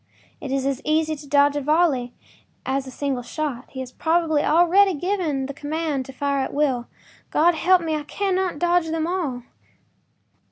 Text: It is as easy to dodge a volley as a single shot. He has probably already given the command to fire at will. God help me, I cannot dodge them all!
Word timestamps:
It 0.41 0.51
is 0.51 0.65
as 0.65 0.81
easy 0.83 1.15
to 1.15 1.27
dodge 1.27 1.55
a 1.55 1.61
volley 1.61 2.11
as 2.65 2.87
a 2.87 2.89
single 2.89 3.21
shot. 3.21 3.69
He 3.69 3.81
has 3.81 3.91
probably 3.91 4.41
already 4.43 4.95
given 4.95 5.45
the 5.45 5.53
command 5.53 6.07
to 6.07 6.11
fire 6.11 6.39
at 6.39 6.55
will. 6.55 6.87
God 7.29 7.53
help 7.53 7.83
me, 7.83 7.93
I 7.95 8.01
cannot 8.01 8.57
dodge 8.57 8.87
them 8.87 9.05
all! 9.05 9.43